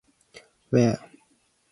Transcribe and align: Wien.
Wien. 0.71 0.97